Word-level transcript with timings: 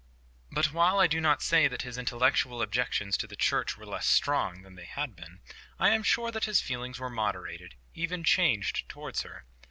But 0.51 0.71
while 0.73 0.97
I 0.99 1.05
do 1.05 1.21
not 1.21 1.43
say 1.43 1.67
that 1.67 1.83
his 1.83 1.95
intellectual 1.95 2.63
objections 2.63 3.15
to 3.17 3.27
the 3.27 3.35
Church 3.35 3.77
were 3.77 3.85
less 3.85 4.07
strong 4.07 4.63
than 4.63 4.73
they 4.73 4.85
had 4.85 5.15
been, 5.15 5.41
I 5.77 5.89
am 5.89 6.01
sure 6.01 6.31
that 6.31 6.45
his 6.45 6.59
feelings 6.59 6.97
were 6.97 7.11
moderated, 7.11 7.75
even 7.93 8.23
changed 8.23 8.89
towards 8.89 9.21
her. 9.21 9.45